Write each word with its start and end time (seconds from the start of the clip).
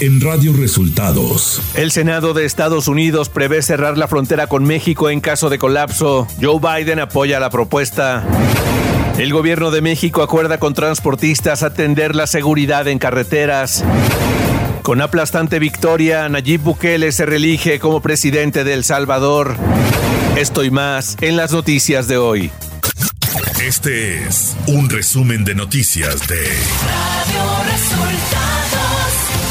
en 0.00 0.20
Radio 0.20 0.54
Resultados. 0.54 1.60
El 1.74 1.90
Senado 1.90 2.32
de 2.32 2.46
Estados 2.46 2.88
Unidos 2.88 3.28
prevé 3.28 3.60
cerrar 3.60 3.98
la 3.98 4.08
frontera 4.08 4.46
con 4.46 4.64
México 4.64 5.10
en 5.10 5.20
caso 5.20 5.50
de 5.50 5.58
colapso. 5.58 6.26
Joe 6.40 6.58
Biden 6.58 6.98
apoya 6.98 7.38
la 7.38 7.50
propuesta. 7.50 8.24
El 9.18 9.32
gobierno 9.32 9.70
de 9.70 9.82
México 9.82 10.22
acuerda 10.22 10.58
con 10.58 10.72
transportistas 10.72 11.62
atender 11.62 12.16
la 12.16 12.26
seguridad 12.26 12.88
en 12.88 12.98
carreteras. 12.98 13.84
Con 14.82 15.02
aplastante 15.02 15.58
victoria, 15.58 16.28
Nayib 16.30 16.62
Bukele 16.62 17.12
se 17.12 17.26
reelige 17.26 17.78
como 17.78 18.00
presidente 18.00 18.64
de 18.64 18.72
El 18.72 18.84
Salvador. 18.84 19.56
Esto 20.36 20.64
y 20.64 20.70
más 20.70 21.16
en 21.20 21.36
las 21.36 21.52
noticias 21.52 22.08
de 22.08 22.16
hoy. 22.16 22.50
Este 23.62 24.24
es 24.24 24.56
un 24.66 24.88
resumen 24.88 25.44
de 25.44 25.54
noticias 25.54 26.26
de 26.26 26.40
Radio 26.40 27.70
Resultados. 27.70 29.49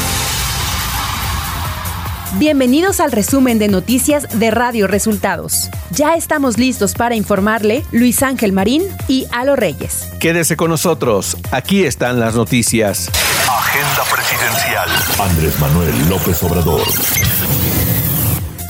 Bienvenidos 2.38 3.00
al 3.00 3.10
resumen 3.10 3.58
de 3.58 3.66
noticias 3.66 4.38
de 4.38 4.52
Radio 4.52 4.86
Resultados. 4.86 5.68
Ya 5.90 6.14
estamos 6.14 6.58
listos 6.58 6.94
para 6.94 7.16
informarle 7.16 7.84
Luis 7.90 8.22
Ángel 8.22 8.52
Marín 8.52 8.84
y 9.08 9.26
Alo 9.32 9.56
Reyes. 9.56 10.06
Quédese 10.20 10.56
con 10.56 10.70
nosotros, 10.70 11.36
aquí 11.50 11.84
están 11.84 12.20
las 12.20 12.36
noticias. 12.36 13.10
Agenda 13.48 14.04
presidencial. 14.04 14.88
Andrés 15.18 15.58
Manuel 15.58 16.08
López 16.08 16.40
Obrador. 16.44 16.82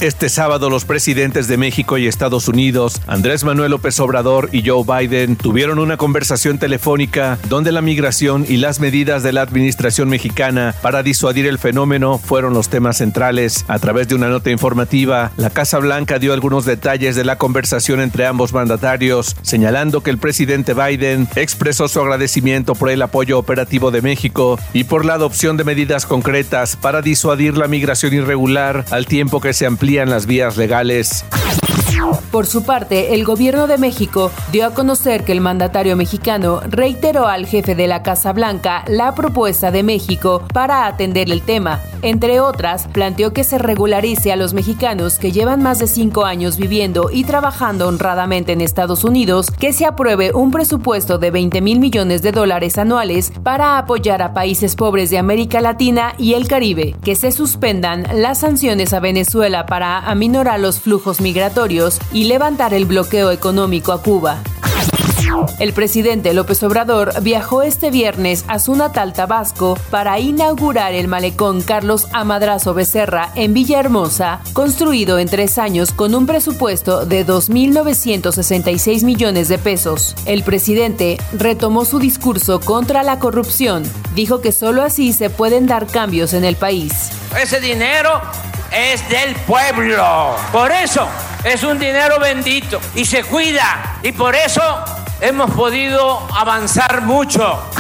Este 0.00 0.30
sábado 0.30 0.70
los 0.70 0.86
presidentes 0.86 1.46
de 1.46 1.58
México 1.58 1.98
y 1.98 2.06
Estados 2.06 2.48
Unidos, 2.48 3.02
Andrés 3.06 3.44
Manuel 3.44 3.72
López 3.72 4.00
Obrador 4.00 4.48
y 4.50 4.66
Joe 4.66 4.82
Biden, 4.82 5.36
tuvieron 5.36 5.78
una 5.78 5.98
conversación 5.98 6.58
telefónica 6.58 7.38
donde 7.50 7.70
la 7.70 7.82
migración 7.82 8.46
y 8.48 8.56
las 8.56 8.80
medidas 8.80 9.22
de 9.22 9.34
la 9.34 9.42
administración 9.42 10.08
mexicana 10.08 10.74
para 10.80 11.02
disuadir 11.02 11.46
el 11.46 11.58
fenómeno 11.58 12.16
fueron 12.16 12.54
los 12.54 12.70
temas 12.70 12.96
centrales. 12.96 13.66
A 13.68 13.78
través 13.78 14.08
de 14.08 14.14
una 14.14 14.30
nota 14.30 14.50
informativa, 14.50 15.32
la 15.36 15.50
Casa 15.50 15.76
Blanca 15.78 16.18
dio 16.18 16.32
algunos 16.32 16.64
detalles 16.64 17.14
de 17.14 17.26
la 17.26 17.36
conversación 17.36 18.00
entre 18.00 18.24
ambos 18.24 18.54
mandatarios, 18.54 19.36
señalando 19.42 20.02
que 20.02 20.08
el 20.08 20.16
presidente 20.16 20.72
Biden 20.72 21.28
expresó 21.36 21.88
su 21.88 22.00
agradecimiento 22.00 22.74
por 22.74 22.88
el 22.88 23.02
apoyo 23.02 23.38
operativo 23.38 23.90
de 23.90 24.00
México 24.00 24.58
y 24.72 24.84
por 24.84 25.04
la 25.04 25.12
adopción 25.12 25.58
de 25.58 25.64
medidas 25.64 26.06
concretas 26.06 26.76
para 26.76 27.02
disuadir 27.02 27.58
la 27.58 27.68
migración 27.68 28.14
irregular 28.14 28.86
al 28.90 29.04
tiempo 29.04 29.42
que 29.42 29.52
se 29.52 29.66
amplía 29.66 29.89
las 29.90 30.26
vías 30.26 30.56
legales. 30.56 31.24
Por 32.30 32.46
su 32.46 32.62
parte, 32.62 33.14
el 33.14 33.24
gobierno 33.24 33.66
de 33.66 33.76
México 33.76 34.30
dio 34.52 34.66
a 34.66 34.70
conocer 34.72 35.24
que 35.24 35.32
el 35.32 35.40
mandatario 35.40 35.96
mexicano 35.96 36.60
reiteró 36.68 37.26
al 37.26 37.44
jefe 37.44 37.74
de 37.74 37.88
la 37.88 38.04
Casa 38.04 38.32
Blanca 38.32 38.84
la 38.86 39.14
propuesta 39.16 39.72
de 39.72 39.82
México 39.82 40.44
para 40.52 40.86
atender 40.86 41.30
el 41.30 41.42
tema. 41.42 41.80
Entre 42.02 42.40
otras, 42.40 42.86
planteó 42.88 43.32
que 43.32 43.44
se 43.44 43.58
regularice 43.58 44.32
a 44.32 44.36
los 44.36 44.54
mexicanos 44.54 45.18
que 45.18 45.32
llevan 45.32 45.62
más 45.62 45.78
de 45.80 45.86
cinco 45.86 46.24
años 46.24 46.56
viviendo 46.56 47.10
y 47.12 47.24
trabajando 47.24 47.88
honradamente 47.88 48.52
en 48.52 48.60
Estados 48.60 49.04
Unidos, 49.04 49.50
que 49.50 49.72
se 49.72 49.84
apruebe 49.84 50.32
un 50.32 50.50
presupuesto 50.50 51.18
de 51.18 51.30
20 51.30 51.60
mil 51.60 51.78
millones 51.78 52.22
de 52.22 52.32
dólares 52.32 52.78
anuales 52.78 53.32
para 53.42 53.76
apoyar 53.76 54.22
a 54.22 54.32
países 54.32 54.76
pobres 54.76 55.10
de 55.10 55.18
América 55.18 55.60
Latina 55.60 56.14
y 56.16 56.34
el 56.34 56.48
Caribe, 56.48 56.94
que 57.02 57.16
se 57.16 57.32
suspendan 57.32 58.06
las 58.14 58.38
sanciones 58.38 58.94
a 58.94 59.00
Venezuela 59.00 59.66
para 59.66 59.79
aminorar 59.82 60.60
los 60.60 60.80
flujos 60.80 61.20
migratorios 61.20 61.98
y 62.12 62.24
levantar 62.24 62.74
el 62.74 62.84
bloqueo 62.84 63.30
económico 63.30 63.92
a 63.92 64.02
Cuba. 64.02 64.42
El 65.58 65.72
presidente 65.72 66.34
López 66.34 66.62
Obrador 66.62 67.12
viajó 67.22 67.62
este 67.62 67.90
viernes 67.90 68.44
a 68.48 68.58
su 68.58 68.74
natal 68.74 69.12
Tabasco 69.12 69.78
para 69.90 70.18
inaugurar 70.18 70.92
el 70.92 71.08
malecón 71.08 71.62
Carlos 71.62 72.08
Amadrazo 72.12 72.74
Becerra 72.74 73.30
en 73.34 73.54
Villahermosa, 73.54 74.40
construido 74.52 75.18
en 75.18 75.28
tres 75.28 75.58
años 75.58 75.92
con 75.92 76.14
un 76.14 76.26
presupuesto 76.26 77.06
de 77.06 77.26
2.966 77.26 79.04
millones 79.04 79.48
de 79.48 79.58
pesos. 79.58 80.14
El 80.26 80.42
presidente 80.42 81.18
retomó 81.32 81.84
su 81.84 81.98
discurso 81.98 82.60
contra 82.60 83.02
la 83.02 83.18
corrupción. 83.18 83.82
Dijo 84.14 84.40
que 84.40 84.52
solo 84.52 84.82
así 84.82 85.12
se 85.12 85.30
pueden 85.30 85.66
dar 85.66 85.86
cambios 85.86 86.32
en 86.32 86.44
el 86.44 86.56
país. 86.56 87.10
Ese 87.40 87.60
dinero 87.60 88.20
es 88.72 89.08
del 89.08 89.34
pueblo. 89.36 90.36
Por 90.52 90.70
eso 90.72 91.08
es 91.44 91.62
un 91.62 91.78
dinero 91.78 92.18
bendito 92.18 92.80
y 92.94 93.04
se 93.04 93.24
cuida. 93.24 93.98
Y 94.02 94.12
por 94.12 94.34
eso 94.34 94.62
hemos 95.20 95.50
podido 95.52 96.26
avanzar 96.36 97.02
mucho. 97.02 97.70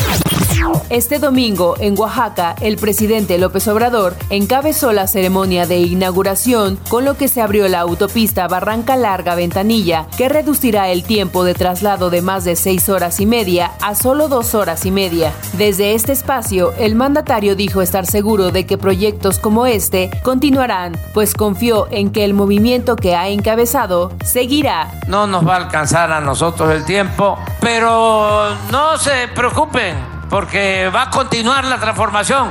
Este 0.90 1.18
domingo, 1.18 1.76
en 1.78 1.98
Oaxaca, 1.98 2.54
el 2.60 2.76
presidente 2.76 3.38
López 3.38 3.66
Obrador 3.68 4.16
encabezó 4.28 4.92
la 4.92 5.06
ceremonia 5.06 5.66
de 5.66 5.78
inauguración, 5.78 6.78
con 6.88 7.04
lo 7.04 7.16
que 7.16 7.28
se 7.28 7.40
abrió 7.40 7.68
la 7.68 7.80
autopista 7.80 8.48
Barranca 8.48 8.96
Larga 8.96 9.34
Ventanilla, 9.34 10.06
que 10.16 10.28
reducirá 10.28 10.88
el 10.88 11.04
tiempo 11.04 11.44
de 11.44 11.54
traslado 11.54 12.10
de 12.10 12.22
más 12.22 12.44
de 12.44 12.56
seis 12.56 12.88
horas 12.88 13.20
y 13.20 13.26
media 13.26 13.72
a 13.80 13.94
solo 13.94 14.28
dos 14.28 14.54
horas 14.54 14.84
y 14.84 14.90
media. 14.90 15.32
Desde 15.54 15.94
este 15.94 16.12
espacio, 16.12 16.72
el 16.78 16.94
mandatario 16.94 17.56
dijo 17.56 17.82
estar 17.82 18.06
seguro 18.06 18.50
de 18.50 18.66
que 18.66 18.78
proyectos 18.78 19.38
como 19.38 19.66
este 19.66 20.10
continuarán, 20.22 20.96
pues 21.14 21.34
confió 21.34 21.86
en 21.90 22.10
que 22.10 22.24
el 22.24 22.34
movimiento 22.34 22.96
que 22.96 23.14
ha 23.14 23.28
encabezado 23.28 24.12
seguirá. 24.24 24.92
No 25.06 25.26
nos 25.26 25.46
va 25.46 25.54
a 25.54 25.58
alcanzar 25.58 26.12
a 26.12 26.20
nosotros 26.20 26.70
el 26.72 26.84
tiempo, 26.84 27.38
pero 27.60 28.54
no 28.70 28.98
se 28.98 29.28
preocupen 29.34 30.20
porque 30.30 30.49
va 30.58 31.02
a 31.02 31.10
continuar 31.10 31.64
la 31.64 31.78
transformación. 31.78 32.50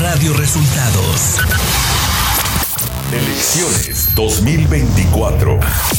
Radio 0.00 0.32
Resultados. 0.34 1.38
Elecciones 3.12 4.14
2024. 4.14 5.97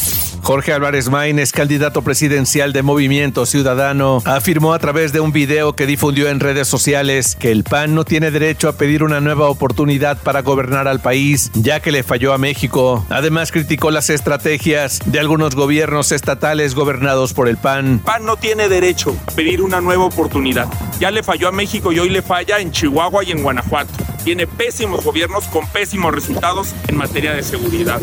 Jorge 0.50 0.74
Álvarez 0.74 1.10
Maínez, 1.12 1.52
candidato 1.52 2.02
presidencial 2.02 2.74
de 2.74 2.82
Movimiento 2.82 3.46
Ciudadano, 3.46 4.24
afirmó 4.26 4.74
a 4.74 4.80
través 4.80 5.14
de 5.14 5.20
un 5.20 5.32
video 5.32 5.74
que 5.74 5.86
difundió 5.86 6.28
en 6.28 6.40
redes 6.40 6.68
sociales 6.68 7.38
que 7.40 7.52
el 7.52 7.64
PAN 7.64 7.94
no 7.94 8.04
tiene 8.04 8.32
derecho 8.32 8.68
a 8.68 8.74
pedir 8.74 9.04
una 9.04 9.22
nueva 9.22 9.48
oportunidad 9.48 10.18
para 10.18 10.42
gobernar 10.42 10.88
al 10.88 11.02
país, 11.02 11.52
ya 11.54 11.82
que 11.82 11.92
le 11.92 12.02
falló 12.02 12.34
a 12.34 12.40
México. 12.40 13.06
Además, 13.10 13.52
criticó 13.52 13.92
las 13.92 14.10
estrategias 14.10 15.02
de 15.06 15.20
algunos 15.20 15.54
gobiernos 15.54 16.12
estatales 16.12 16.74
gobernados 16.74 17.36
por 17.36 17.48
el 17.48 17.58
PAN. 17.58 18.02
PAN 18.04 18.26
no 18.26 18.36
tiene 18.36 18.70
derecho 18.70 19.16
a 19.28 19.32
pedir 19.34 19.62
una 19.62 19.82
nueva 19.82 20.06
oportunidad. 20.06 20.68
Ya 21.00 21.12
le 21.12 21.22
falló 21.22 21.50
a 21.50 21.52
México 21.52 21.92
y 21.92 22.00
hoy 22.00 22.10
le 22.10 22.24
falla 22.24 22.58
en 22.58 22.72
Chihuahua 22.72 23.24
y 23.24 23.34
en 23.34 23.44
Guanajuato. 23.44 23.94
Tiene 24.24 24.48
pésimos 24.48 25.06
gobiernos 25.06 25.44
con 25.44 25.68
pésimos 25.68 26.12
resultados 26.12 26.74
en 26.88 26.98
materia 26.98 27.34
de 27.34 27.44
seguridad. 27.44 28.02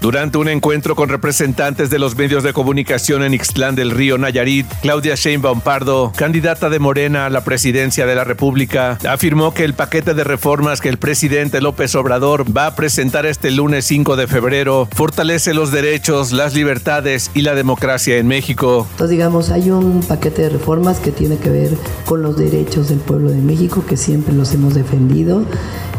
Durante 0.00 0.38
un 0.38 0.48
encuentro 0.48 0.96
con 0.96 1.08
representantes 1.08 1.90
de 1.90 1.98
los 1.98 2.16
medios 2.16 2.42
de 2.42 2.52
comunicación 2.52 3.22
en 3.22 3.34
Ixtlán 3.34 3.74
del 3.74 3.90
Río 3.90 4.18
Nayarit, 4.18 4.66
Claudia 4.80 5.14
Sheinbaum 5.14 5.60
Pardo, 5.60 6.12
candidata 6.16 6.70
de 6.70 6.78
Morena 6.78 7.26
a 7.26 7.30
la 7.30 7.44
presidencia 7.44 8.06
de 8.06 8.14
la 8.14 8.24
República, 8.24 8.98
afirmó 9.08 9.54
que 9.54 9.64
el 9.64 9.74
paquete 9.74 10.14
de 10.14 10.24
reformas 10.24 10.80
que 10.80 10.88
el 10.88 10.98
presidente 10.98 11.60
López 11.60 11.94
Obrador 11.94 12.44
va 12.56 12.66
a 12.66 12.74
presentar 12.74 13.26
este 13.26 13.50
lunes 13.50 13.84
5 13.86 14.16
de 14.16 14.26
febrero 14.26 14.88
fortalece 14.94 15.54
los 15.54 15.70
derechos, 15.70 16.32
las 16.32 16.54
libertades 16.54 17.30
y 17.34 17.42
la 17.42 17.54
democracia 17.54 18.16
en 18.18 18.26
México. 18.26 18.86
Entonces, 18.92 19.10
digamos, 19.10 19.50
hay 19.50 19.70
un 19.70 20.02
paquete 20.02 20.42
de 20.42 20.48
reformas 20.50 20.98
que 20.98 21.12
tiene 21.12 21.36
que 21.36 21.50
ver 21.50 21.70
con 22.06 22.22
los 22.22 22.36
derechos 22.36 22.88
del 22.88 22.98
pueblo 22.98 23.30
de 23.30 23.40
México, 23.40 23.84
que 23.86 23.96
siempre 23.96 24.34
los 24.34 24.52
hemos 24.54 24.74
defendido 24.74 25.44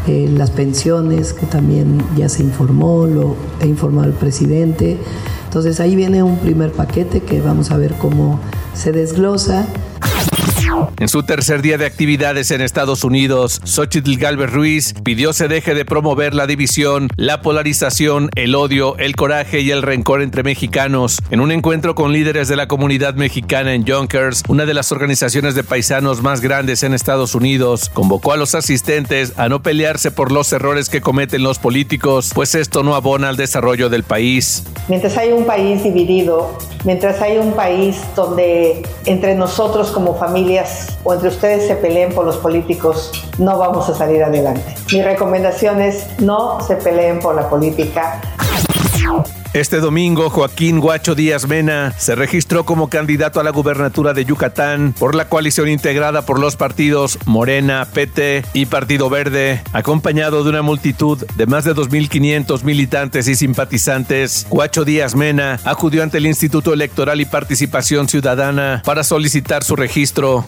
eh, 0.06 0.28
las 0.30 0.50
pensiones, 0.50 1.32
que 1.32 1.46
también 1.46 1.98
ya 2.16 2.28
se 2.28 2.42
informó, 2.42 3.06
lo 3.06 3.36
ha 3.60 3.66
informado 3.66 4.06
el 4.06 4.12
presidente. 4.12 4.98
Entonces 5.46 5.80
ahí 5.80 5.96
viene 5.96 6.22
un 6.22 6.38
primer 6.38 6.72
paquete 6.72 7.20
que 7.20 7.40
vamos 7.40 7.70
a 7.70 7.76
ver 7.76 7.94
cómo 7.94 8.40
se 8.74 8.92
desglosa. 8.92 9.66
En 10.98 11.08
su 11.08 11.22
tercer 11.22 11.62
día 11.62 11.78
de 11.78 11.86
actividades 11.86 12.50
en 12.50 12.60
Estados 12.60 13.04
Unidos, 13.04 13.60
Xochitl 13.64 14.16
Galvez 14.16 14.50
Ruiz 14.50 14.94
pidió 15.04 15.32
se 15.32 15.48
deje 15.48 15.74
de 15.74 15.84
promover 15.84 16.34
la 16.34 16.46
división, 16.46 17.08
la 17.16 17.42
polarización, 17.42 18.30
el 18.34 18.54
odio, 18.54 18.96
el 18.98 19.16
coraje 19.16 19.60
y 19.60 19.70
el 19.70 19.82
rencor 19.82 20.22
entre 20.22 20.42
mexicanos. 20.42 21.18
En 21.30 21.40
un 21.40 21.52
encuentro 21.52 21.94
con 21.94 22.12
líderes 22.12 22.48
de 22.48 22.56
la 22.56 22.68
comunidad 22.68 23.14
mexicana 23.14 23.74
en 23.74 23.84
Yonkers, 23.84 24.42
una 24.48 24.66
de 24.66 24.74
las 24.74 24.92
organizaciones 24.92 25.54
de 25.54 25.64
paisanos 25.64 26.22
más 26.22 26.40
grandes 26.40 26.82
en 26.82 26.94
Estados 26.94 27.34
Unidos, 27.34 27.90
convocó 27.92 28.32
a 28.32 28.36
los 28.36 28.54
asistentes 28.54 29.32
a 29.36 29.48
no 29.48 29.62
pelearse 29.62 30.10
por 30.10 30.32
los 30.32 30.52
errores 30.52 30.88
que 30.88 31.00
cometen 31.00 31.42
los 31.42 31.58
políticos, 31.58 32.30
pues 32.34 32.54
esto 32.54 32.82
no 32.82 32.94
abona 32.94 33.28
al 33.28 33.36
desarrollo 33.36 33.88
del 33.88 34.04
país. 34.04 34.64
Mientras 34.88 35.16
hay 35.16 35.32
un 35.32 35.44
país 35.44 35.82
dividido, 35.82 36.58
mientras 36.84 37.20
hay 37.20 37.38
un 37.38 37.52
país 37.52 37.96
donde 38.14 38.82
entre 39.06 39.34
nosotros 39.34 39.90
como 39.90 40.18
o 41.02 41.14
entre 41.14 41.28
ustedes 41.28 41.66
se 41.66 41.76
peleen 41.76 42.12
por 42.12 42.24
los 42.24 42.36
políticos, 42.36 43.12
no 43.38 43.58
vamos 43.58 43.88
a 43.88 43.94
salir 43.94 44.22
adelante. 44.22 44.74
Mi 44.92 45.02
recomendación 45.02 45.80
es 45.80 46.06
no 46.20 46.60
se 46.60 46.76
peleen 46.76 47.20
por 47.20 47.34
la 47.34 47.48
política. 47.48 48.20
Este 49.54 49.78
domingo, 49.78 50.30
Joaquín 50.30 50.80
Guacho 50.80 51.14
Díaz 51.14 51.46
Mena 51.46 51.94
se 51.96 52.16
registró 52.16 52.64
como 52.64 52.88
candidato 52.88 53.38
a 53.38 53.44
la 53.44 53.50
gubernatura 53.50 54.12
de 54.12 54.24
Yucatán 54.24 54.96
por 54.98 55.14
la 55.14 55.28
coalición 55.28 55.68
integrada 55.68 56.22
por 56.22 56.40
los 56.40 56.56
partidos 56.56 57.20
Morena, 57.24 57.86
PT 57.94 58.46
y 58.52 58.66
Partido 58.66 59.08
Verde, 59.08 59.62
acompañado 59.72 60.42
de 60.42 60.50
una 60.50 60.62
multitud 60.62 61.24
de 61.36 61.46
más 61.46 61.62
de 61.62 61.72
2.500 61.72 62.64
militantes 62.64 63.28
y 63.28 63.36
simpatizantes. 63.36 64.44
Guacho 64.50 64.84
Díaz 64.84 65.14
Mena 65.14 65.60
acudió 65.62 66.02
ante 66.02 66.18
el 66.18 66.26
Instituto 66.26 66.74
Electoral 66.74 67.20
y 67.20 67.24
Participación 67.24 68.08
Ciudadana 68.08 68.82
para 68.84 69.04
solicitar 69.04 69.62
su 69.62 69.76
registro. 69.76 70.44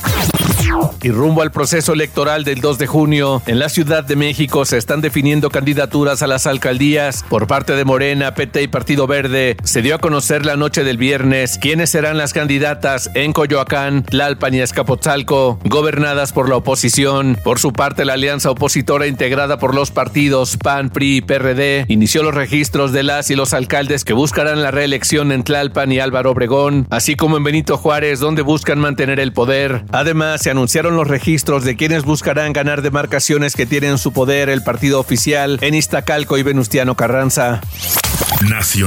Y 1.03 1.11
rumbo 1.11 1.43
al 1.43 1.53
proceso 1.53 1.93
electoral 1.93 2.43
del 2.43 2.61
2 2.61 2.79
de 2.79 2.87
junio, 2.87 3.43
en 3.47 3.59
la 3.61 3.69
Ciudad 3.69 4.03
de 4.03 4.17
México 4.17 4.65
se 4.65 4.79
están 4.79 5.01
definiendo 5.01 5.51
candidaturas 5.51 6.23
a 6.23 6.27
las 6.27 6.47
alcaldías 6.47 7.25
por 7.29 7.47
parte 7.47 7.75
de 7.75 7.85
Morena, 7.85 8.35
PT 8.35 8.63
y 8.63 8.69
Partido 8.69 8.96
Verde. 9.05 9.59
Se 9.63 9.83
dio 9.83 9.97
a 9.97 9.99
conocer 9.99 10.47
la 10.47 10.57
noche 10.57 10.85
del 10.85 10.97
viernes 10.97 11.59
quiénes 11.61 11.91
serán 11.91 12.17
las 12.17 12.33
candidatas 12.33 13.11
en 13.15 13.35
Coyoacán, 13.35 14.05
Tlalpan 14.05 14.55
y 14.55 14.61
Escapotzalco, 14.61 15.59
gobernadas 15.65 16.33
por 16.33 16.49
la 16.49 16.57
oposición. 16.57 17.37
Por 17.45 17.59
su 17.59 17.75
parte, 17.75 18.07
la 18.07 18.15
alianza 18.15 18.51
opositora 18.51 19.07
integrada 19.07 19.59
por 19.59 19.75
los 19.75 19.91
partidos 19.91 20.57
PAN, 20.57 20.89
PRI 20.89 21.19
y 21.19 21.21
PRD 21.21 21.85
inició 21.89 22.23
los 22.23 22.35
registros 22.35 22.93
de 22.93 23.03
las 23.03 23.31
y 23.31 23.37
los 23.37 23.53
alcaldes 23.53 24.05
que 24.05 24.15
buscarán 24.15 24.63
la 24.63 24.71
reelección 24.71 25.33
en 25.33 25.45
Tlalpan 25.45 25.93
y 25.93 26.01
Álvaro 26.01 26.31
Obregón, 26.31 26.87
así 26.91 27.17
como 27.17 27.37
en 27.37 27.45
Benito 27.45 27.77
Juárez, 27.77 28.21
donde 28.21 28.41
buscan 28.41 28.79
mantener 28.79 29.21
el 29.21 29.33
poder. 29.33 29.85
Además, 29.93 30.43
se 30.43 30.51
anunciaron 30.51 30.97
los 30.97 31.09
registros 31.09 31.65
de 31.65 31.77
quienes 31.77 32.05
buscarán 32.05 32.53
ganar 32.53 32.83
demarcaciones 32.83 33.55
que 33.57 33.67
tienen 33.67 33.99
su 33.99 34.13
poder 34.13 34.49
el 34.49 34.63
partido 34.63 35.01
oficial 35.01 35.59
en 35.61 35.75
Iztacalco 35.75 36.39
y 36.39 36.43
Venustiano 36.43 36.95
Carranza. 36.95 37.61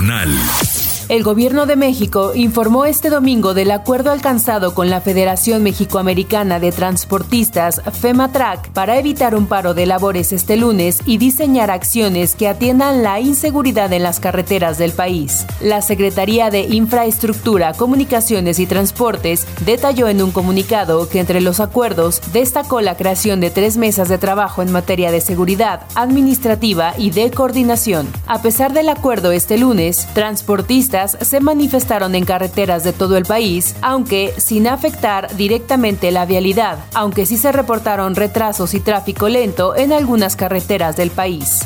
Nacional. 0.01 0.88
El 1.09 1.23
gobierno 1.23 1.65
de 1.65 1.75
México 1.75 2.33
informó 2.35 2.85
este 2.85 3.09
domingo 3.09 3.56
del 3.56 3.71
acuerdo 3.71 4.11
alcanzado 4.11 4.75
con 4.75 4.91
la 4.91 5.01
Federación 5.01 5.63
Mexicoamericana 5.63 6.59
de 6.59 6.71
Transportistas, 6.71 7.81
FEMATRAC, 8.00 8.69
para 8.73 9.00
evitar 9.00 9.33
un 9.33 9.47
paro 9.47 9.73
de 9.73 9.88
labores 9.88 10.31
este 10.31 10.56
lunes 10.56 11.00
y 11.07 11.17
diseñar 11.17 11.71
acciones 11.71 12.35
que 12.35 12.47
atiendan 12.47 13.01
la 13.01 13.19
inseguridad 13.19 13.91
en 13.91 14.03
las 14.03 14.19
carreteras 14.19 14.77
del 14.77 14.91
país. 14.91 15.47
La 15.61 15.81
Secretaría 15.81 16.51
de 16.51 16.67
Infraestructura, 16.69 17.73
Comunicaciones 17.73 18.59
y 18.59 18.67
Transportes 18.67 19.47
detalló 19.65 20.09
en 20.09 20.21
un 20.21 20.29
comunicado 20.29 21.09
que 21.09 21.19
entre 21.19 21.41
los 21.41 21.59
acuerdos 21.59 22.21
destacó 22.33 22.81
la 22.81 22.95
creación 22.95 23.39
de 23.39 23.50
tres 23.50 23.77
mesas 23.77 24.09
de 24.09 24.19
trabajo 24.19 24.61
en 24.61 24.71
materia 24.71 25.09
de 25.09 25.21
seguridad, 25.21 25.88
administrativa 25.95 26.94
y 27.00 27.09
de 27.09 27.31
coordinación. 27.31 28.07
A 28.27 28.44
pesar 28.44 28.73
del 28.73 28.89
acuerdo 28.89 29.31
este 29.31 29.57
lunes, 29.57 30.07
transportistas 30.13 30.98
se 31.07 31.39
manifestaron 31.39 32.15
en 32.15 32.25
carreteras 32.25 32.83
de 32.83 32.93
todo 32.93 33.17
el 33.17 33.25
país, 33.25 33.75
aunque 33.81 34.33
sin 34.37 34.67
afectar 34.67 35.35
directamente 35.35 36.11
la 36.11 36.25
vialidad, 36.25 36.79
aunque 36.93 37.25
sí 37.25 37.37
se 37.37 37.51
reportaron 37.51 38.15
retrasos 38.15 38.73
y 38.73 38.79
tráfico 38.79 39.29
lento 39.29 39.75
en 39.75 39.93
algunas 39.93 40.35
carreteras 40.35 40.95
del 40.95 41.11
país. 41.11 41.61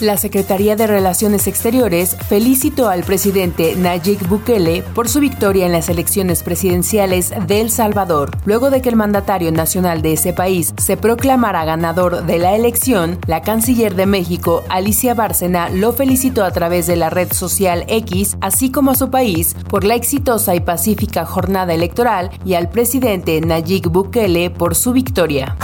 La 0.00 0.16
Secretaría 0.16 0.74
de 0.74 0.86
Relaciones 0.86 1.46
Exteriores 1.46 2.16
felicitó 2.28 2.88
al 2.88 3.04
presidente 3.04 3.76
Nayib 3.76 4.26
Bukele 4.26 4.82
por 4.82 5.08
su 5.08 5.20
victoria 5.20 5.66
en 5.66 5.72
las 5.72 5.88
elecciones 5.88 6.42
presidenciales 6.42 7.32
de 7.46 7.60
El 7.60 7.70
Salvador. 7.70 8.30
Luego 8.44 8.70
de 8.70 8.82
que 8.82 8.88
el 8.88 8.96
mandatario 8.96 9.52
nacional 9.52 10.02
de 10.02 10.14
ese 10.14 10.32
país 10.32 10.74
se 10.78 10.96
proclamara 10.96 11.64
ganador 11.64 12.26
de 12.26 12.38
la 12.38 12.56
elección, 12.56 13.18
la 13.26 13.42
canciller 13.42 13.94
de 13.94 14.06
México, 14.06 14.64
Alicia 14.68 15.14
Bárcena, 15.14 15.68
lo 15.68 15.92
felicitó 15.92 16.44
a 16.44 16.50
través 16.50 16.86
de 16.86 16.96
la 16.96 17.10
red 17.10 17.32
social 17.32 17.84
X, 17.88 18.36
así 18.40 18.70
como 18.70 18.90
a 18.90 18.96
su 18.96 19.10
país, 19.10 19.54
por 19.68 19.84
la 19.84 19.94
exitosa 19.94 20.54
y 20.54 20.60
pacífica 20.60 21.24
jornada 21.24 21.74
electoral 21.74 22.30
y 22.44 22.54
al 22.54 22.68
presidente 22.70 23.40
Nayib 23.40 23.88
Bukele 23.88 24.50
por 24.50 24.74
su 24.74 24.92
victoria. 24.92 25.56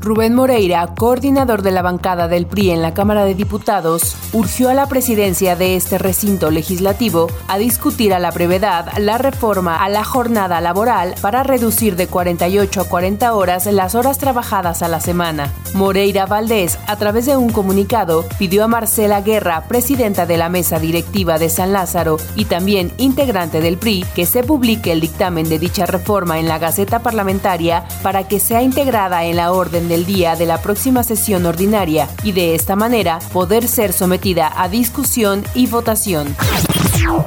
Rubén 0.00 0.34
Moreira, 0.34 0.94
coordinador 0.96 1.62
de 1.62 1.70
la 1.70 1.82
bancada 1.82 2.28
del 2.28 2.46
PRI 2.46 2.70
en 2.70 2.82
la 2.82 2.94
Cámara 2.94 3.24
de 3.24 3.34
Diputados, 3.34 4.16
urgió 4.32 4.68
a 4.70 4.74
la 4.74 4.86
presidencia 4.86 5.56
de 5.56 5.76
este 5.76 5.98
recinto 5.98 6.50
legislativo 6.50 7.28
a 7.48 7.58
discutir 7.58 8.14
a 8.14 8.18
la 8.18 8.30
brevedad 8.30 8.96
la 8.98 9.18
reforma 9.18 9.82
a 9.82 9.88
la 9.88 10.04
jornada 10.04 10.60
laboral 10.60 11.14
para 11.20 11.42
reducir 11.42 11.96
de 11.96 12.06
48 12.06 12.80
a 12.80 12.84
40 12.84 13.34
horas 13.34 13.66
las 13.66 13.94
horas 13.94 14.18
trabajadas 14.18 14.82
a 14.82 14.88
la 14.88 15.00
semana. 15.00 15.52
Moreira 15.74 16.26
Valdés, 16.26 16.78
a 16.86 16.96
través 16.96 17.26
de 17.26 17.36
un 17.36 17.50
comunicado, 17.50 18.24
pidió 18.38 18.64
a 18.64 18.68
Marcela 18.68 19.20
Guerra, 19.20 19.64
presidenta 19.68 20.26
de 20.26 20.36
la 20.36 20.48
mesa 20.48 20.78
directiva 20.78 21.38
de 21.38 21.48
San 21.48 21.72
Lázaro 21.72 22.16
y 22.34 22.46
también 22.46 22.92
integrante 22.98 23.60
del 23.60 23.78
PRI, 23.78 24.04
que 24.14 24.26
se 24.26 24.42
publique 24.42 24.92
el 24.92 25.00
dictamen 25.00 25.48
de 25.48 25.58
dicha 25.58 25.86
reforma 25.86 26.38
en 26.38 26.48
la 26.48 26.58
Gaceta 26.58 27.00
Parlamentaria 27.00 27.84
para 28.02 28.26
que 28.26 28.40
sea 28.40 28.62
integrada 28.62 29.24
en 29.24 29.36
la 29.36 29.52
orden 29.68 29.88
del 29.88 30.06
día 30.06 30.34
de 30.34 30.46
la 30.46 30.62
próxima 30.62 31.02
sesión 31.02 31.44
ordinaria 31.44 32.08
y 32.22 32.32
de 32.32 32.54
esta 32.54 32.74
manera 32.74 33.18
poder 33.32 33.68
ser 33.68 33.92
sometida 33.92 34.50
a 34.56 34.68
discusión 34.68 35.44
y 35.54 35.66
votación. 35.66 36.34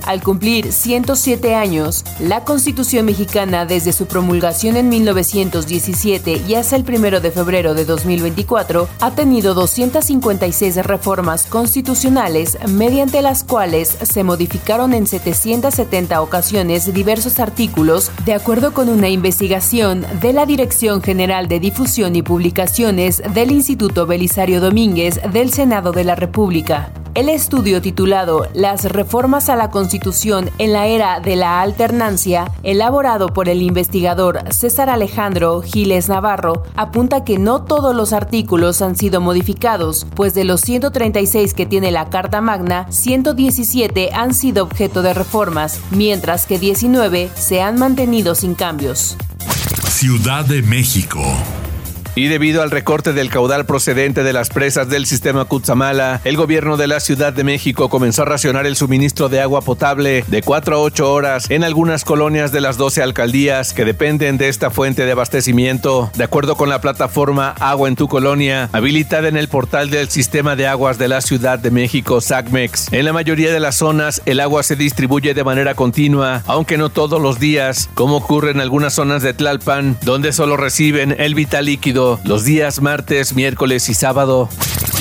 Al 0.06 0.22
cumplir 0.22 0.72
107 0.72 1.56
años, 1.56 2.04
la 2.20 2.44
Constitución 2.44 3.06
mexicana 3.06 3.66
desde 3.66 3.94
su 3.94 4.06
promulgación 4.06 4.76
en 4.78 4.90
1917 4.90 6.42
y 6.48 6.56
hasta 6.56 6.76
el 6.76 6.86
1 6.88 7.20
de 7.20 7.32
febrero 7.32 7.74
de 7.74 7.86
2024 7.86 8.88
ha 9.00 9.12
tenido 9.12 9.54
256 9.54 10.76
reformas 10.86 11.46
constitucionales 11.46 12.58
mediante 12.68 13.22
las 13.22 13.44
cuales 13.44 13.98
se 14.02 14.24
modificaron 14.24 14.94
en 14.94 15.08
770 15.08 16.22
ocasiones 16.22 16.94
diversos 16.94 17.40
artículos 17.40 18.12
de 18.26 18.34
acuerdo 18.34 18.74
con 18.74 18.90
una 18.90 19.10
investigación 19.10 20.06
de 20.22 20.34
la 20.34 20.46
Dirección 20.46 21.02
General 21.02 21.48
de 21.48 21.60
Difusión 21.60 22.16
y 22.16 22.22
Publicaciones 22.32 23.22
del 23.34 23.52
Instituto 23.52 24.06
Belisario 24.06 24.62
Domínguez 24.62 25.20
del 25.34 25.52
Senado 25.52 25.92
de 25.92 26.06
la 26.06 26.16
República. 26.16 26.94
El 27.14 27.28
estudio 27.28 27.82
titulado 27.82 28.48
Las 28.54 28.86
reformas 28.86 29.50
a 29.50 29.58
la 29.58 29.70
Constitución 29.70 30.50
en 30.58 30.72
la 30.72 30.88
era 30.88 31.20
de 31.20 31.36
la 31.36 31.60
alternancia, 31.60 32.50
elaborado 32.64 33.34
por 33.34 33.50
el 33.50 33.62
investigador 33.62 34.46
César 34.50 34.90
Alejandro 34.90 35.62
Giles 35.62 36.08
Navarro, 36.08 36.64
apunta 36.78 37.26
que 37.26 37.38
no 37.38 37.66
todos 37.66 37.94
los 37.94 38.14
artículos 38.14 38.82
han 38.82 38.96
sido 38.96 39.20
modificados, 39.20 40.08
pues 40.16 40.34
de 40.34 40.46
los 40.46 40.62
136 40.62 41.54
que 41.54 41.66
tiene 41.66 41.92
la 41.92 42.08
Carta 42.08 42.40
Magna, 42.40 42.90
117 42.92 44.12
han 44.14 44.34
sido 44.34 44.64
objeto 44.64 45.02
de 45.02 45.14
reformas, 45.14 45.82
mientras 45.92 46.46
que 46.46 46.60
19 46.60 47.30
se 47.36 47.62
han 47.62 47.78
mantenido 47.78 48.36
sin 48.36 48.56
cambios. 48.56 49.18
Ciudad 49.90 50.46
de 50.46 50.62
México. 50.62 51.22
Y 52.14 52.28
debido 52.28 52.62
al 52.62 52.72
recorte 52.72 53.14
del 53.14 53.30
caudal 53.30 53.66
procedente 53.66 54.24
de 54.24 54.34
las 54.34 54.50
presas 54.50 54.90
del 54.90 55.06
sistema 55.06 55.46
Cutzamala, 55.46 56.20
el 56.26 56.36
gobierno 56.36 56.76
de 56.76 56.88
la 56.88 57.00
Ciudad 57.00 57.32
de 57.32 57.46
México 57.46 57.88
comenzó 57.88 58.24
a 58.24 58.26
racionar 58.26 58.66
el 58.66 58.76
suministro 58.76 59.30
de 59.30 59.40
agua 59.40 59.62
potable 59.62 60.26
de 60.28 60.42
4 60.42 60.76
a 60.76 60.80
8 60.80 61.14
horas 61.14 61.50
en 61.50 61.64
algunas 61.64 62.04
colonias 62.04 62.52
de 62.52 62.60
las 62.60 62.76
12 62.76 63.02
alcaldías 63.02 63.74
que 63.74 63.86
dependen 63.86 64.38
de 64.38 64.50
esta 64.50 64.72
fuente 64.72 65.06
de 65.06 65.14
abastecimiento. 65.14 66.12
De 66.18 66.26
acuerdo 66.26 66.58
con 66.58 66.68
la 66.68 66.82
plataforma 66.82 67.56
Agua 67.60 67.88
en 67.88 67.96
tu 67.96 68.10
Colonia, 68.10 68.70
habilitada 68.74 69.30
en 69.30 69.38
el 69.38 69.48
portal 69.48 69.90
del 69.90 70.10
Sistema 70.10 70.58
de 70.58 70.68
Aguas 70.68 70.98
de 70.98 71.08
la 71.08 71.22
Ciudad 71.22 71.60
de 71.60 71.72
México, 71.72 72.20
SACMEX, 72.20 72.92
en 72.92 73.06
la 73.06 73.14
mayoría 73.14 73.54
de 73.54 73.62
las 73.62 73.78
zonas 73.78 74.22
el 74.26 74.42
agua 74.42 74.64
se 74.64 74.76
distribuye 74.76 75.34
de 75.34 75.46
manera 75.46 75.76
continua, 75.76 76.44
aunque 76.46 76.78
no 76.78 76.90
todos 76.90 77.22
los 77.22 77.40
días, 77.40 77.90
como 77.94 78.18
ocurre 78.18 78.52
en 78.52 78.60
algunas 78.60 78.96
zonas 78.96 79.24
de 79.24 79.34
Tlalpan, 79.34 79.98
donde 80.04 80.34
solo 80.34 80.58
reciben 80.58 81.16
el 81.18 81.36
vital 81.36 81.66
líquido 81.66 82.01
los 82.24 82.44
días 82.46 82.82
martes, 82.82 83.34
miércoles 83.34 83.90
y 83.90 83.94
sábado. 83.94 84.50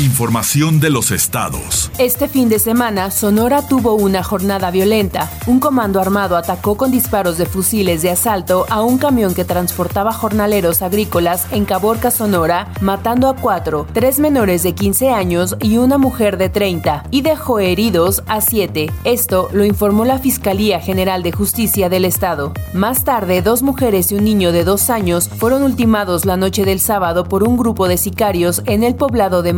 Información 0.01 0.81
de 0.81 0.89
los 0.89 1.11
estados. 1.11 1.91
Este 1.99 2.27
fin 2.27 2.49
de 2.49 2.59
semana, 2.59 3.11
Sonora 3.11 3.69
tuvo 3.69 3.93
una 3.93 4.23
jornada 4.23 4.71
violenta. 4.71 5.31
Un 5.47 5.61
comando 5.61 6.01
armado 6.01 6.39
atacó 6.39 6.79
con 6.79 6.91
disparos 6.91 7.37
de 7.37 7.45
fusiles 7.45 8.01
de 8.01 8.09
asalto 8.09 8.65
a 8.71 8.81
un 8.81 8.97
camión 8.97 9.35
que 9.35 9.45
transportaba 9.45 10.15
jornaleros 10.15 10.81
agrícolas 10.81 11.47
en 11.53 11.67
Caborca, 11.67 12.11
Sonora, 12.11 12.73
matando 12.81 13.29
a 13.29 13.37
cuatro, 13.37 13.87
tres 13.93 14.21
menores 14.21 14.63
de 14.63 14.75
15 14.75 15.11
años 15.11 15.55
y 15.61 15.77
una 15.77 15.99
mujer 15.99 16.39
de 16.39 16.49
30, 16.49 17.05
y 17.11 17.21
dejó 17.21 17.59
heridos 17.59 18.23
a 18.27 18.41
siete. 18.41 18.91
Esto 19.05 19.51
lo 19.53 19.67
informó 19.67 20.07
la 20.07 20.19
Fiscalía 20.19 20.81
General 20.81 21.23
de 21.23 21.33
Justicia 21.33 21.91
del 21.91 22.07
Estado. 22.07 22.55
Más 22.73 23.05
tarde, 23.05 23.43
dos 23.43 23.61
mujeres 23.61 24.11
y 24.13 24.15
un 24.15 24.25
niño 24.25 24.51
de 24.51 24.65
dos 24.65 24.89
años 24.89 25.29
fueron 25.29 25.63
ultimados 25.63 26.25
la 26.25 26.39
noche 26.39 26.65
del 26.65 26.81
sábado 26.81 27.25
por 27.25 27.47
un 27.47 27.59
grupo 27.59 27.87
de 27.87 27.99
sicarios 27.99 28.63
en 28.65 28.83
el 28.83 28.95
poblado 28.95 29.43
de 29.43 29.53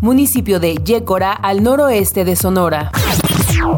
Municipio 0.00 0.58
de 0.58 0.74
Yécora, 0.82 1.32
al 1.32 1.62
noroeste 1.62 2.24
de 2.24 2.34
Sonora. 2.34 2.90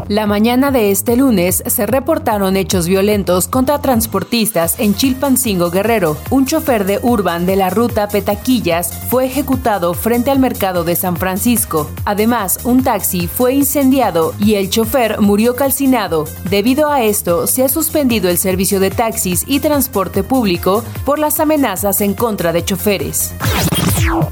La 0.07 0.25
mañana 0.25 0.71
de 0.71 0.89
este 0.89 1.15
lunes 1.15 1.61
se 1.67 1.85
reportaron 1.85 2.57
hechos 2.57 2.87
violentos 2.87 3.47
contra 3.47 3.79
transportistas 3.79 4.79
en 4.79 4.95
Chilpancingo 4.95 5.69
Guerrero. 5.69 6.17
Un 6.31 6.47
chofer 6.47 6.83
de 6.85 6.99
Urban 7.03 7.45
de 7.45 7.57
la 7.57 7.69
ruta 7.69 8.07
Petaquillas 8.07 8.91
fue 9.11 9.27
ejecutado 9.27 9.93
frente 9.93 10.31
al 10.31 10.39
mercado 10.39 10.83
de 10.83 10.95
San 10.95 11.15
Francisco. 11.15 11.91
Además, 12.05 12.59
un 12.63 12.83
taxi 12.83 13.27
fue 13.27 13.53
incendiado 13.53 14.33
y 14.39 14.55
el 14.55 14.71
chofer 14.71 15.21
murió 15.21 15.55
calcinado. 15.55 16.25
Debido 16.49 16.89
a 16.89 17.03
esto, 17.03 17.45
se 17.45 17.63
ha 17.63 17.69
suspendido 17.69 18.31
el 18.31 18.39
servicio 18.39 18.79
de 18.79 18.89
taxis 18.89 19.43
y 19.45 19.59
transporte 19.59 20.23
público 20.23 20.83
por 21.05 21.19
las 21.19 21.39
amenazas 21.39 22.01
en 22.01 22.15
contra 22.15 22.51
de 22.51 22.65
choferes. 22.65 23.35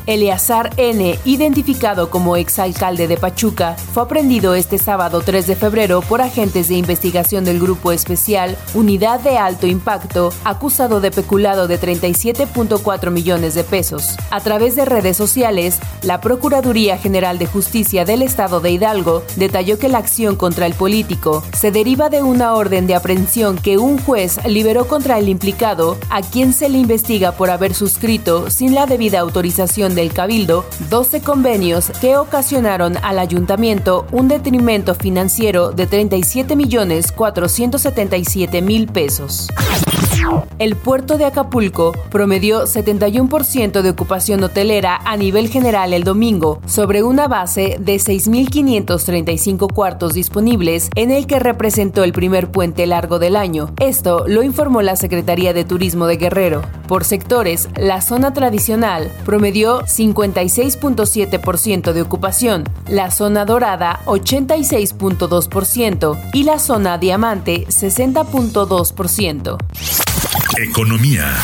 Eleazar 0.05 0.71
N., 0.77 1.17
identificado 1.25 2.09
como 2.09 2.37
exalcalde 2.37 3.07
de 3.07 3.17
Pachuca, 3.17 3.75
fue 3.93 4.03
aprendido 4.03 4.53
este 4.53 4.77
sábado 4.77 5.21
3 5.21 5.47
de 5.47 5.55
febrero 5.55 6.01
por 6.01 6.21
agentes 6.21 6.67
de 6.67 6.75
investigación 6.75 7.45
del 7.45 7.59
Grupo 7.59 7.91
Especial 7.91 8.57
Unidad 8.73 9.19
de 9.19 9.37
Alto 9.37 9.67
Impacto, 9.67 10.31
acusado 10.43 11.01
de 11.01 11.11
peculado 11.11 11.67
de 11.67 11.79
37.4 11.79 13.11
millones 13.11 13.55
de 13.55 13.63
pesos. 13.63 14.15
A 14.31 14.41
través 14.41 14.75
de 14.75 14.85
redes 14.85 15.17
sociales, 15.17 15.79
la 16.03 16.21
Procuraduría 16.21 16.97
General 16.97 17.37
de 17.37 17.47
Justicia 17.47 18.05
del 18.05 18.21
Estado 18.21 18.59
de 18.59 18.71
Hidalgo 18.71 19.23
detalló 19.35 19.79
que 19.79 19.89
la 19.89 19.99
acción 19.99 20.35
contra 20.35 20.65
el 20.65 20.73
político 20.73 21.43
se 21.57 21.71
deriva 21.71 22.09
de 22.09 22.21
una 22.21 22.53
orden 22.53 22.87
de 22.87 22.95
aprehensión 22.95 23.57
que 23.57 23.77
un 23.77 23.97
juez 23.97 24.39
liberó 24.45 24.87
contra 24.87 25.17
el 25.17 25.29
implicado, 25.29 25.97
a 26.09 26.21
quien 26.21 26.53
se 26.53 26.69
le 26.69 26.77
investiga 26.77 27.31
por 27.31 27.49
haber 27.49 27.73
suscrito 27.73 28.49
sin 28.49 28.75
la 28.75 28.85
debida 28.85 29.19
autorización 29.19 29.44
del 29.45 30.11
Cabildo 30.11 30.65
12 30.89 31.21
convenios 31.21 31.91
que 32.01 32.17
ocasionaron 32.17 32.97
al 33.03 33.19
ayuntamiento 33.19 34.07
un 34.11 34.27
detrimento 34.27 34.95
financiero 34.95 35.71
de 35.71 35.85
37 35.85 36.55
millones 36.55 37.11
477 37.11 38.63
mil 38.63 38.87
pesos. 38.87 39.47
El 40.57 40.75
puerto 40.75 41.17
de 41.17 41.25
Acapulco 41.25 41.91
promedió 42.09 42.63
71% 42.63 43.81
de 43.81 43.89
ocupación 43.89 44.43
hotelera 44.43 44.99
a 45.03 45.17
nivel 45.17 45.49
general 45.49 45.93
el 45.93 46.03
domingo, 46.03 46.61
sobre 46.65 47.03
una 47.03 47.27
base 47.27 47.77
de 47.79 47.95
6.535 47.95 49.73
cuartos 49.73 50.13
disponibles 50.13 50.89
en 50.95 51.11
el 51.11 51.27
que 51.27 51.39
representó 51.39 52.03
el 52.03 52.13
primer 52.13 52.51
puente 52.51 52.87
largo 52.87 53.19
del 53.19 53.35
año. 53.35 53.73
Esto 53.79 54.25
lo 54.27 54.43
informó 54.43 54.81
la 54.81 54.95
Secretaría 54.95 55.53
de 55.53 55.65
Turismo 55.65 56.07
de 56.07 56.15
Guerrero. 56.17 56.63
Por 56.87 57.03
sectores, 57.03 57.69
la 57.75 58.01
zona 58.01 58.33
tradicional 58.33 59.11
promedió 59.25 59.81
56.7% 59.81 61.91
de 61.91 62.01
ocupación, 62.01 62.63
la 62.87 63.11
zona 63.11 63.43
dorada 63.45 63.99
86.2% 64.05 66.17
y 66.33 66.43
la 66.43 66.59
zona 66.59 66.97
diamante 66.97 67.65
60.2%. 67.67 70.14
Economía. 70.57 71.35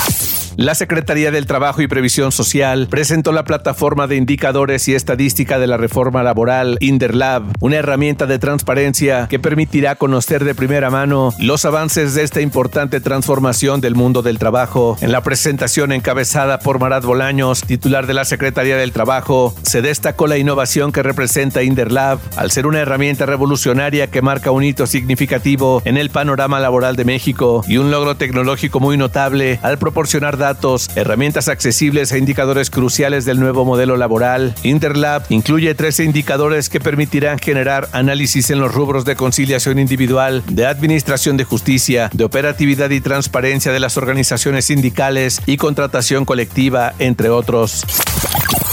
La 0.57 0.75
Secretaría 0.75 1.31
del 1.31 1.45
Trabajo 1.45 1.81
y 1.81 1.87
Previsión 1.87 2.33
Social 2.33 2.87
presentó 2.89 3.31
la 3.31 3.45
plataforma 3.45 4.07
de 4.07 4.17
indicadores 4.17 4.85
y 4.89 4.95
estadística 4.95 5.59
de 5.59 5.67
la 5.67 5.77
reforma 5.77 6.23
laboral 6.23 6.77
Inderlab, 6.81 7.43
una 7.61 7.77
herramienta 7.77 8.25
de 8.25 8.37
transparencia 8.37 9.27
que 9.29 9.39
permitirá 9.39 9.95
conocer 9.95 10.43
de 10.43 10.53
primera 10.53 10.89
mano 10.89 11.33
los 11.39 11.63
avances 11.63 12.15
de 12.15 12.23
esta 12.23 12.41
importante 12.41 12.99
transformación 12.99 13.79
del 13.79 13.95
mundo 13.95 14.21
del 14.23 14.39
trabajo. 14.39 14.97
En 14.99 15.13
la 15.13 15.23
presentación 15.23 15.93
encabezada 15.93 16.59
por 16.59 16.79
Marat 16.79 17.05
Bolaños, 17.05 17.61
titular 17.61 18.05
de 18.05 18.13
la 18.13 18.25
Secretaría 18.25 18.75
del 18.75 18.91
Trabajo, 18.91 19.55
se 19.61 19.81
destacó 19.81 20.27
la 20.27 20.37
innovación 20.37 20.91
que 20.91 21.01
representa 21.01 21.63
Inderlab 21.63 22.19
al 22.35 22.51
ser 22.51 22.67
una 22.67 22.79
herramienta 22.79 23.25
revolucionaria 23.25 24.07
que 24.07 24.21
marca 24.21 24.51
un 24.51 24.65
hito 24.65 24.85
significativo 24.85 25.81
en 25.85 25.95
el 25.95 26.09
panorama 26.09 26.59
laboral 26.59 26.97
de 26.97 27.05
México 27.05 27.63
y 27.69 27.77
un 27.77 27.89
logro 27.89 28.17
tecnológico 28.17 28.81
muy 28.81 28.97
notable 28.97 29.57
al 29.63 29.77
proporcionar 29.77 30.40
datos, 30.41 30.89
herramientas 30.95 31.47
accesibles 31.47 32.11
e 32.11 32.17
indicadores 32.17 32.69
cruciales 32.69 33.23
del 33.23 33.39
nuevo 33.39 33.63
modelo 33.63 33.95
laboral. 33.95 34.53
Interlab 34.63 35.23
incluye 35.29 35.73
13 35.73 36.03
indicadores 36.03 36.67
que 36.67 36.81
permitirán 36.81 37.39
generar 37.39 37.87
análisis 37.93 38.49
en 38.49 38.59
los 38.59 38.73
rubros 38.73 39.05
de 39.05 39.15
conciliación 39.15 39.79
individual, 39.79 40.43
de 40.47 40.65
administración 40.65 41.37
de 41.37 41.45
justicia, 41.45 42.09
de 42.11 42.25
operatividad 42.25 42.89
y 42.89 42.99
transparencia 42.99 43.71
de 43.71 43.79
las 43.79 43.95
organizaciones 43.95 44.65
sindicales 44.65 45.41
y 45.45 45.55
contratación 45.55 46.25
colectiva, 46.25 46.93
entre 46.99 47.29
otros. 47.29 47.85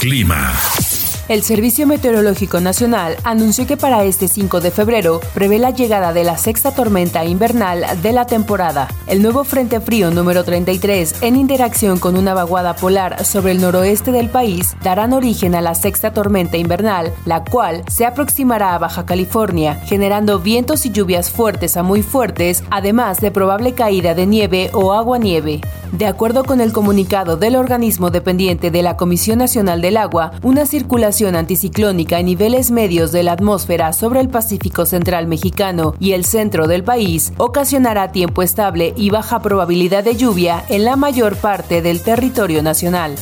Clima. 0.00 0.54
El 1.28 1.42
Servicio 1.42 1.86
Meteorológico 1.86 2.58
Nacional 2.58 3.14
anunció 3.22 3.66
que 3.66 3.76
para 3.76 4.02
este 4.04 4.28
5 4.28 4.62
de 4.62 4.70
febrero 4.70 5.20
prevé 5.34 5.58
la 5.58 5.68
llegada 5.68 6.14
de 6.14 6.24
la 6.24 6.38
sexta 6.38 6.74
tormenta 6.74 7.22
invernal 7.26 7.84
de 8.00 8.12
la 8.14 8.24
temporada. 8.24 8.88
El 9.06 9.20
nuevo 9.20 9.44
Frente 9.44 9.78
Frío 9.80 10.10
número 10.10 10.42
33, 10.42 11.16
en 11.20 11.36
interacción 11.36 11.98
con 11.98 12.16
una 12.16 12.32
vaguada 12.32 12.74
polar 12.76 13.26
sobre 13.26 13.52
el 13.52 13.60
noroeste 13.60 14.10
del 14.10 14.30
país, 14.30 14.74
darán 14.82 15.12
origen 15.12 15.54
a 15.54 15.60
la 15.60 15.74
sexta 15.74 16.14
tormenta 16.14 16.56
invernal, 16.56 17.12
la 17.26 17.44
cual 17.44 17.82
se 17.88 18.06
aproximará 18.06 18.74
a 18.74 18.78
Baja 18.78 19.04
California, 19.04 19.82
generando 19.84 20.38
vientos 20.38 20.86
y 20.86 20.92
lluvias 20.92 21.30
fuertes 21.30 21.76
a 21.76 21.82
muy 21.82 22.00
fuertes, 22.00 22.64
además 22.70 23.20
de 23.20 23.30
probable 23.30 23.74
caída 23.74 24.14
de 24.14 24.26
nieve 24.26 24.70
o 24.72 24.94
agua-nieve. 24.94 25.60
De 25.92 26.06
acuerdo 26.06 26.44
con 26.44 26.60
el 26.60 26.72
comunicado 26.72 27.36
del 27.36 27.56
organismo 27.56 28.10
dependiente 28.10 28.70
de 28.70 28.82
la 28.82 28.96
Comisión 28.96 29.38
Nacional 29.38 29.80
del 29.80 29.96
Agua, 29.96 30.32
una 30.42 30.66
circulación 30.66 31.17
anticiclónica 31.26 32.20
en 32.20 32.26
niveles 32.26 32.70
medios 32.70 33.10
de 33.10 33.24
la 33.24 33.32
atmósfera 33.32 33.92
sobre 33.92 34.20
el 34.20 34.28
Pacífico 34.28 34.86
Central 34.86 35.26
mexicano 35.26 35.94
y 35.98 36.12
el 36.12 36.24
centro 36.24 36.68
del 36.68 36.84
país 36.84 37.32
ocasionará 37.36 38.12
tiempo 38.12 38.42
estable 38.42 38.94
y 38.96 39.10
baja 39.10 39.42
probabilidad 39.42 40.04
de 40.04 40.16
lluvia 40.16 40.64
en 40.68 40.84
la 40.84 40.96
mayor 40.96 41.36
parte 41.36 41.82
del 41.82 42.00
territorio 42.02 42.62
nacional. 42.62 43.16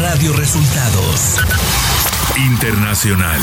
Radio 0.00 0.32
Resultados 0.32 1.38
Internacional. 2.36 3.40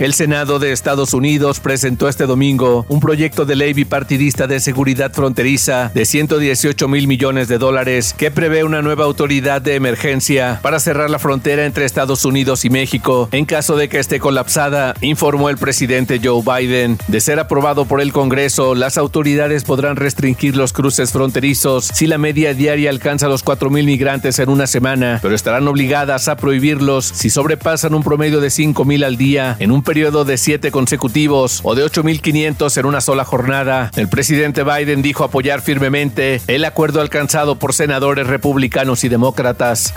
El 0.00 0.12
Senado 0.12 0.58
de 0.58 0.72
Estados 0.72 1.14
Unidos 1.14 1.60
presentó 1.60 2.08
este 2.08 2.26
domingo 2.26 2.84
un 2.88 2.98
proyecto 2.98 3.44
de 3.44 3.54
ley 3.54 3.72
bipartidista 3.74 4.48
de 4.48 4.58
seguridad 4.58 5.12
fronteriza 5.12 5.92
de 5.94 6.04
118 6.04 6.88
mil 6.88 7.06
millones 7.06 7.46
de 7.46 7.58
dólares 7.58 8.12
que 8.12 8.32
prevé 8.32 8.64
una 8.64 8.82
nueva 8.82 9.04
autoridad 9.04 9.62
de 9.62 9.76
emergencia 9.76 10.58
para 10.62 10.80
cerrar 10.80 11.10
la 11.10 11.20
frontera 11.20 11.64
entre 11.64 11.84
Estados 11.84 12.24
Unidos 12.24 12.64
y 12.64 12.70
México 12.70 13.28
en 13.30 13.44
caso 13.44 13.76
de 13.76 13.88
que 13.88 14.00
esté 14.00 14.18
colapsada, 14.18 14.94
informó 15.00 15.48
el 15.48 15.58
presidente 15.58 16.20
Joe 16.22 16.42
Biden. 16.42 16.98
De 17.06 17.20
ser 17.20 17.38
aprobado 17.38 17.84
por 17.84 18.00
el 18.00 18.12
Congreso, 18.12 18.74
las 18.74 18.98
autoridades 18.98 19.62
podrán 19.62 19.94
restringir 19.94 20.56
los 20.56 20.72
cruces 20.72 21.12
fronterizos 21.12 21.84
si 21.94 22.08
la 22.08 22.18
media 22.18 22.52
diaria 22.52 22.90
alcanza 22.90 23.28
los 23.28 23.44
4 23.44 23.70
mil 23.70 23.86
migrantes 23.86 24.40
en 24.40 24.48
una 24.48 24.66
semana, 24.66 25.20
pero 25.22 25.36
estarán 25.36 25.68
obligadas 25.68 26.26
a 26.26 26.34
prohibirlos 26.34 27.04
si 27.04 27.30
sobrepasan 27.30 27.94
un 27.94 28.02
promedio 28.02 28.40
de 28.40 28.50
5 28.50 28.84
mil 28.84 29.04
al 29.04 29.16
día 29.16 29.56
en 29.60 29.70
un 29.70 29.83
periodo 29.84 30.24
de 30.24 30.36
siete 30.36 30.72
consecutivos 30.72 31.60
o 31.62 31.74
de 31.76 31.84
8.500 31.84 32.76
en 32.78 32.86
una 32.86 33.00
sola 33.00 33.24
jornada. 33.24 33.90
El 33.94 34.08
presidente 34.08 34.64
Biden 34.64 35.02
dijo 35.02 35.22
apoyar 35.22 35.60
firmemente 35.60 36.40
el 36.48 36.64
acuerdo 36.64 37.00
alcanzado 37.00 37.56
por 37.56 37.74
senadores 37.74 38.26
republicanos 38.26 39.04
y 39.04 39.08
demócratas. 39.08 39.94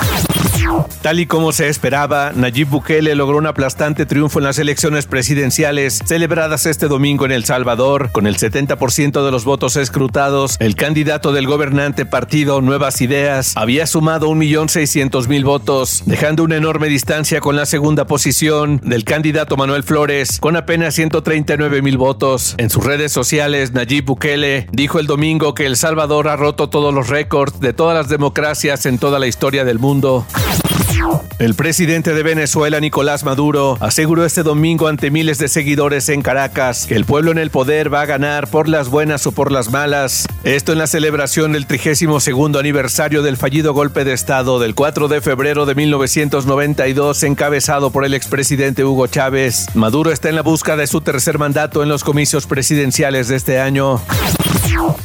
Tal 1.02 1.20
y 1.20 1.26
como 1.26 1.52
se 1.52 1.70
esperaba, 1.70 2.32
Nayib 2.36 2.68
Bukele 2.68 3.16
logró 3.16 3.38
un 3.38 3.48
aplastante 3.48 4.06
triunfo 4.06 4.40
en 4.40 4.46
las 4.46 4.60
elecciones 4.60 5.06
presidenciales 5.06 6.02
celebradas 6.06 6.66
este 6.66 6.88
domingo 6.88 7.26
en 7.26 7.32
El 7.32 7.46
Salvador. 7.46 8.12
Con 8.12 8.28
el 8.28 8.38
70% 8.38 9.24
de 9.24 9.32
los 9.32 9.46
votos 9.46 9.76
escrutados, 9.78 10.58
el 10.60 10.76
candidato 10.76 11.32
del 11.32 11.48
gobernante 11.48 12.06
partido 12.06 12.62
Nuevas 12.62 13.02
Ideas 13.02 13.54
había 13.56 13.88
sumado 13.88 14.30
1.600.000 14.30 15.44
votos, 15.44 16.04
dejando 16.06 16.44
una 16.44 16.58
enorme 16.58 16.88
distancia 16.88 17.40
con 17.40 17.56
la 17.56 17.66
segunda 17.66 18.06
posición 18.06 18.82
del 18.84 19.04
candidato 19.04 19.56
Manuel 19.58 19.84
Flores, 19.84 20.40
con 20.40 20.56
apenas 20.56 20.96
139 20.96 21.82
mil 21.82 21.98
votos. 21.98 22.56
En 22.58 22.70
sus 22.70 22.84
redes 22.84 23.12
sociales, 23.12 23.72
Nayib 23.72 24.06
Bukele 24.06 24.68
dijo 24.72 25.00
el 25.00 25.08
domingo 25.08 25.54
que 25.54 25.66
El 25.66 25.78
Salvador 25.78 26.28
ha 26.28 26.36
roto 26.36 26.70
todos 26.70 26.94
los 26.94 27.08
récords 27.08 27.60
de 27.60 27.74
todas 27.74 27.96
las 27.96 28.10
democracias 28.10 28.86
en 28.86 28.98
toda 28.98 29.20
la 29.20 29.28
historia 29.28 29.64
del 29.64 29.80
mundo. 29.80 30.26
El 31.40 31.54
presidente 31.54 32.16
de 32.16 32.24
Venezuela, 32.24 32.80
Nicolás 32.80 33.24
Maduro, 33.24 33.78
aseguró 33.80 34.26
este 34.26 34.42
domingo 34.42 34.88
ante 34.88 35.12
miles 35.12 35.38
de 35.38 35.48
seguidores 35.48 36.10
en 36.10 36.24
Caracas 36.24 36.88
que 36.88 36.96
el 36.96 37.06
pueblo 37.06 37.32
en 37.32 37.38
el 37.38 37.52
poder 37.52 37.94
va 37.94 38.02
a 38.02 38.06
ganar 38.08 38.48
por 38.48 38.68
las 38.68 38.90
buenas 38.90 39.28
o 39.28 39.32
por 39.32 39.52
las 39.52 39.70
malas. 39.70 40.26
Esto 40.44 40.72
en 40.72 40.80
la 40.80 40.88
celebración 40.88 41.54
del 41.54 41.68
32 41.68 42.30
aniversario 42.58 43.22
del 43.22 43.38
fallido 43.38 43.74
golpe 43.74 44.04
de 44.04 44.14
Estado 44.14 44.58
del 44.60 44.74
4 44.74 45.08
de 45.08 45.22
febrero 45.22 45.68
de 45.68 45.76
1992 45.76 47.22
encabezado 47.24 47.92
por 47.92 48.04
el 48.04 48.16
expresidente 48.16 48.84
Hugo 48.84 49.06
Chávez. 49.06 49.68
Maduro 49.76 50.12
está 50.12 50.30
en 50.30 50.36
la 50.36 50.42
busca 50.42 50.76
de 50.76 50.88
su 50.88 51.02
tercer 51.02 51.38
mandato 51.38 51.84
en 51.84 51.90
los 51.90 52.04
comicios 52.04 52.48
presidenciales 52.48 53.28
de 53.28 53.36
este 53.36 53.60
año. 53.60 54.02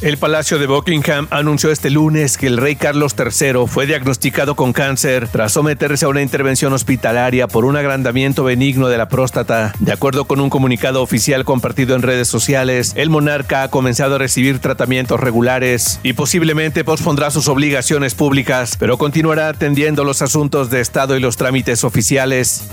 El 0.03 0.17
Palacio 0.17 0.59
de 0.59 0.67
Buckingham 0.67 1.27
anunció 1.29 1.71
este 1.71 1.89
lunes 1.89 2.37
que 2.37 2.47
el 2.47 2.57
rey 2.57 2.75
Carlos 2.75 3.15
III 3.17 3.67
fue 3.67 3.85
diagnosticado 3.85 4.53
con 4.53 4.73
cáncer 4.73 5.29
tras 5.29 5.53
someterse 5.53 6.03
a 6.03 6.09
una 6.09 6.21
intervención 6.21 6.73
hospitalaria 6.73 7.47
por 7.47 7.63
un 7.63 7.77
agrandamiento 7.77 8.43
benigno 8.43 8.89
de 8.89 8.97
la 8.97 9.07
próstata. 9.07 9.71
De 9.79 9.93
acuerdo 9.93 10.25
con 10.25 10.41
un 10.41 10.49
comunicado 10.49 11.01
oficial 11.01 11.45
compartido 11.45 11.95
en 11.95 12.01
redes 12.01 12.27
sociales, 12.27 12.91
el 12.97 13.09
monarca 13.09 13.63
ha 13.63 13.69
comenzado 13.69 14.15
a 14.15 14.17
recibir 14.17 14.59
tratamientos 14.59 15.21
regulares 15.21 16.01
y 16.03 16.11
posiblemente 16.11 16.83
pospondrá 16.83 17.31
sus 17.31 17.47
obligaciones 17.47 18.13
públicas, 18.13 18.75
pero 18.77 18.97
continuará 18.97 19.47
atendiendo 19.47 20.03
los 20.03 20.21
asuntos 20.21 20.69
de 20.69 20.81
Estado 20.81 21.15
y 21.15 21.21
los 21.21 21.37
trámites 21.37 21.85
oficiales. 21.85 22.65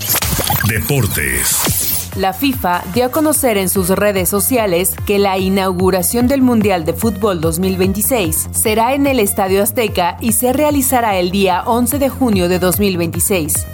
Deportes. 0.67 1.70
La 2.15 2.33
FIFA 2.33 2.83
dio 2.93 3.05
a 3.05 3.09
conocer 3.09 3.57
en 3.57 3.69
sus 3.69 3.87
redes 3.89 4.27
sociales 4.27 4.95
que 5.05 5.17
la 5.17 5.37
inauguración 5.37 6.27
del 6.27 6.41
Mundial 6.41 6.83
de 6.83 6.93
Fútbol 6.93 7.39
2026 7.39 8.49
será 8.51 8.93
en 8.93 9.07
el 9.07 9.19
Estadio 9.19 9.63
Azteca 9.63 10.17
y 10.19 10.33
se 10.33 10.51
realizará 10.51 11.17
el 11.17 11.31
día 11.31 11.63
11 11.65 11.99
de 11.99 12.09
junio 12.09 12.49
de 12.49 12.59
2026. 12.59 13.65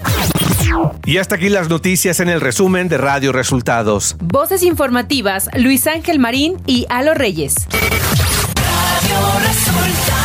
Y 1.06 1.18
hasta 1.18 1.36
aquí 1.36 1.50
las 1.50 1.68
noticias 1.68 2.20
en 2.20 2.30
el 2.30 2.40
resumen 2.40 2.90
de 2.90 3.00
Radio 3.00 3.32
Resultados. 3.32 4.16
Voces 4.20 4.62
informativas, 4.62 5.50
Luis 5.56 5.88
Ángel 5.88 6.20
Marín 6.20 6.58
y 6.68 6.86
Alo 6.90 7.16
Reyes. 7.16 7.56
Radio 8.56 10.17